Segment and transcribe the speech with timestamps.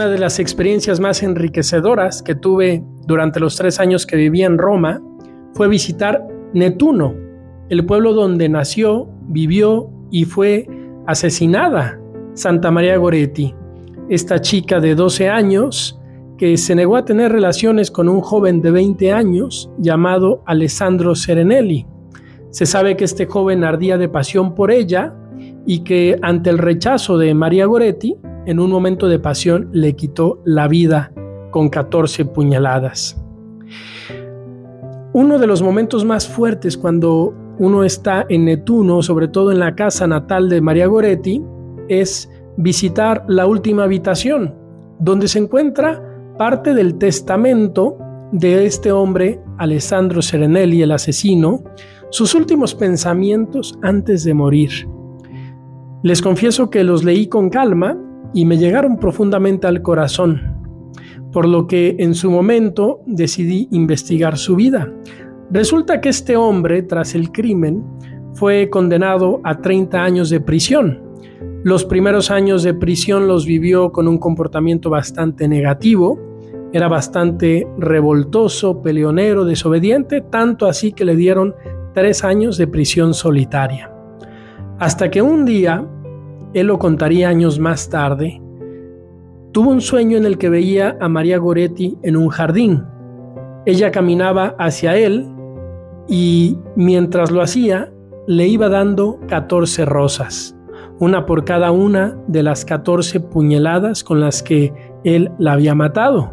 [0.00, 4.56] Una de las experiencias más enriquecedoras que tuve durante los tres años que viví en
[4.56, 4.98] Roma
[5.52, 7.14] fue visitar Netuno,
[7.68, 10.66] el pueblo donde nació, vivió y fue
[11.06, 12.00] asesinada
[12.32, 13.54] Santa María Goretti,
[14.08, 16.00] esta chica de 12 años
[16.38, 21.86] que se negó a tener relaciones con un joven de 20 años llamado Alessandro Serenelli.
[22.48, 25.14] Se sabe que este joven ardía de pasión por ella
[25.66, 30.40] y que ante el rechazo de María Goretti, en un momento de pasión le quitó
[30.44, 31.12] la vida
[31.50, 33.22] con 14 puñaladas.
[35.12, 39.74] Uno de los momentos más fuertes cuando uno está en Netuno, sobre todo en la
[39.74, 41.42] casa natal de María Goretti,
[41.88, 44.54] es visitar la última habitación,
[44.98, 46.02] donde se encuentra
[46.38, 47.98] parte del testamento
[48.32, 51.64] de este hombre, Alessandro Serenelli, el asesino,
[52.10, 54.70] sus últimos pensamientos antes de morir.
[56.02, 57.98] Les confieso que los leí con calma
[58.32, 60.40] y me llegaron profundamente al corazón,
[61.30, 64.90] por lo que en su momento decidí investigar su vida.
[65.50, 67.84] Resulta que este hombre, tras el crimen,
[68.34, 71.02] fue condenado a 30 años de prisión.
[71.64, 76.18] Los primeros años de prisión los vivió con un comportamiento bastante negativo,
[76.72, 81.54] era bastante revoltoso, peleonero, desobediente, tanto así que le dieron
[81.92, 83.89] tres años de prisión solitaria.
[84.80, 85.86] Hasta que un día,
[86.54, 88.40] él lo contaría años más tarde,
[89.52, 92.86] tuvo un sueño en el que veía a María Goretti en un jardín.
[93.66, 95.28] Ella caminaba hacia él
[96.08, 97.92] y mientras lo hacía,
[98.26, 100.56] le iba dando 14 rosas,
[100.98, 104.72] una por cada una de las 14 puñaladas con las que
[105.04, 106.32] él la había matado.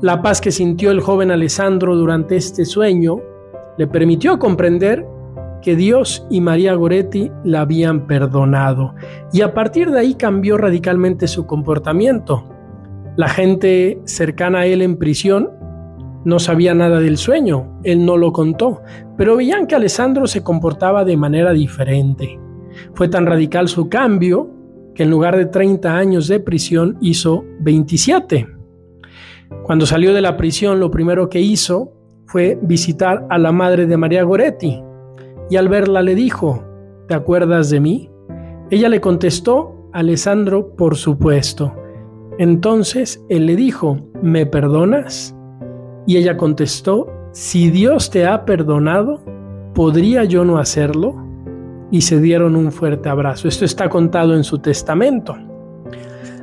[0.00, 3.20] La paz que sintió el joven Alessandro durante este sueño
[3.76, 5.06] le permitió comprender
[5.62, 8.94] que Dios y María Goretti la habían perdonado
[9.32, 12.44] y a partir de ahí cambió radicalmente su comportamiento.
[13.16, 15.50] La gente cercana a él en prisión
[16.24, 18.82] no sabía nada del sueño, él no lo contó,
[19.16, 22.38] pero veían que Alessandro se comportaba de manera diferente.
[22.94, 24.50] Fue tan radical su cambio
[24.94, 28.46] que en lugar de 30 años de prisión hizo 27.
[29.62, 31.92] Cuando salió de la prisión, lo primero que hizo
[32.26, 34.82] fue visitar a la madre de María Goretti
[35.50, 36.64] y al verla le dijo,
[37.06, 38.10] ¿te acuerdas de mí?
[38.70, 41.74] Ella le contestó, Alessandro, por supuesto.
[42.38, 45.34] Entonces él le dijo, ¿me perdonas?
[46.06, 49.20] Y ella contestó, si Dios te ha perdonado,
[49.74, 51.16] ¿podría yo no hacerlo?
[51.90, 53.48] Y se dieron un fuerte abrazo.
[53.48, 55.36] Esto está contado en su testamento.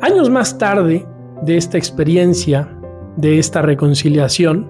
[0.00, 1.06] Años más tarde
[1.42, 2.68] de esta experiencia,
[3.16, 4.68] de esta reconciliación,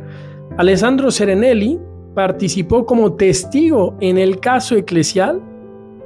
[0.56, 1.78] Alessandro Serenelli
[2.18, 5.40] participó como testigo en el caso eclesial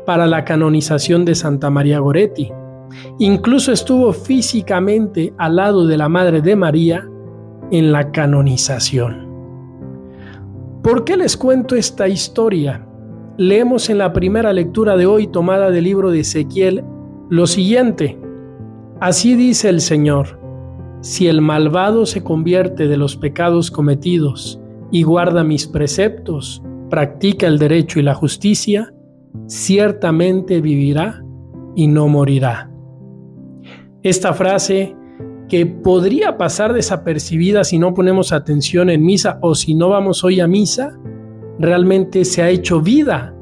[0.04, 2.52] para la canonización de Santa María Goretti.
[3.18, 7.08] Incluso estuvo físicamente al lado de la Madre de María
[7.70, 9.26] en la canonización.
[10.82, 12.86] ¿Por qué les cuento esta historia?
[13.38, 16.84] Leemos en la primera lectura de hoy tomada del libro de Ezequiel
[17.30, 18.18] lo siguiente.
[19.00, 20.38] Así dice el Señor
[21.00, 24.61] si el malvado se convierte de los pecados cometidos
[24.92, 28.92] y guarda mis preceptos, practica el derecho y la justicia,
[29.46, 31.24] ciertamente vivirá
[31.74, 32.70] y no morirá.
[34.02, 34.94] Esta frase
[35.48, 40.40] que podría pasar desapercibida si no ponemos atención en misa o si no vamos hoy
[40.40, 40.98] a misa,
[41.58, 43.34] realmente se ha hecho vida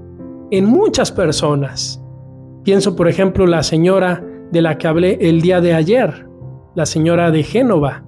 [0.51, 2.03] en muchas personas.
[2.65, 6.27] Pienso, por ejemplo, la señora de la que hablé el día de ayer,
[6.75, 8.05] la señora de Génova.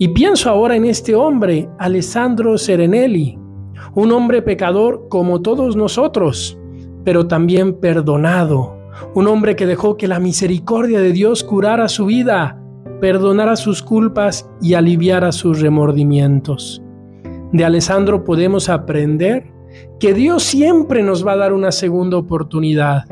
[0.00, 3.36] Y pienso ahora en este hombre, Alessandro Serenelli,
[3.94, 6.56] un hombre pecador como todos nosotros,
[7.02, 8.78] pero también perdonado,
[9.16, 12.62] un hombre que dejó que la misericordia de Dios curara su vida,
[13.00, 16.80] perdonara sus culpas y aliviara sus remordimientos.
[17.52, 19.50] De Alessandro podemos aprender
[19.98, 23.04] que Dios siempre nos va a dar una segunda oportunidad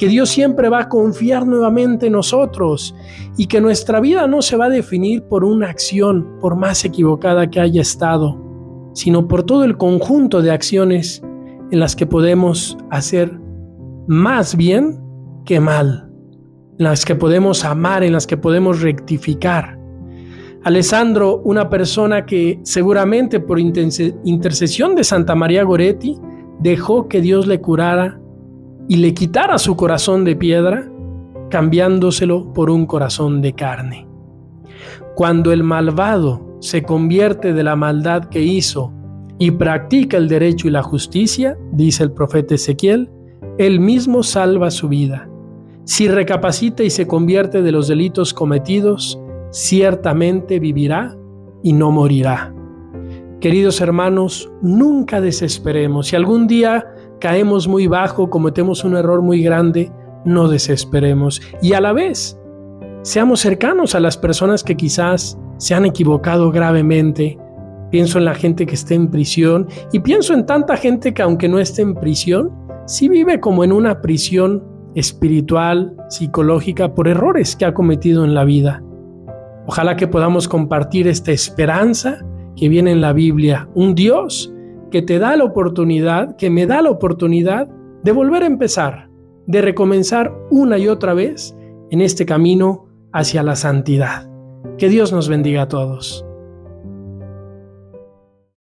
[0.00, 2.94] que Dios siempre va a confiar nuevamente en nosotros
[3.36, 7.50] y que nuestra vida no se va a definir por una acción, por más equivocada
[7.50, 8.40] que haya estado,
[8.94, 11.22] sino por todo el conjunto de acciones
[11.70, 13.38] en las que podemos hacer
[14.06, 14.98] más bien
[15.44, 16.10] que mal,
[16.78, 19.78] en las que podemos amar, en las que podemos rectificar.
[20.64, 26.16] Alessandro, una persona que seguramente por intercesión de Santa María Goretti
[26.58, 28.19] dejó que Dios le curara
[28.88, 30.90] y le quitara su corazón de piedra,
[31.50, 34.06] cambiándoselo por un corazón de carne.
[35.14, 38.92] Cuando el malvado se convierte de la maldad que hizo
[39.38, 43.10] y practica el derecho y la justicia, dice el profeta Ezequiel,
[43.58, 45.28] él mismo salva su vida.
[45.84, 51.16] Si recapacita y se convierte de los delitos cometidos, ciertamente vivirá
[51.62, 52.54] y no morirá.
[53.40, 56.08] Queridos hermanos, nunca desesperemos.
[56.08, 56.86] Si algún día
[57.20, 59.92] caemos muy bajo, cometemos un error muy grande,
[60.24, 61.40] no desesperemos.
[61.62, 62.38] Y a la vez,
[63.02, 67.38] seamos cercanos a las personas que quizás se han equivocado gravemente.
[67.90, 71.48] Pienso en la gente que está en prisión y pienso en tanta gente que aunque
[71.48, 72.50] no esté en prisión,
[72.86, 74.64] sí vive como en una prisión
[74.94, 78.82] espiritual, psicológica, por errores que ha cometido en la vida.
[79.66, 82.18] Ojalá que podamos compartir esta esperanza
[82.56, 84.52] que viene en la Biblia, un Dios
[84.90, 87.68] que te da la oportunidad, que me da la oportunidad
[88.02, 89.10] de volver a empezar,
[89.46, 91.56] de recomenzar una y otra vez
[91.90, 94.30] en este camino hacia la santidad.
[94.78, 96.24] Que Dios nos bendiga a todos.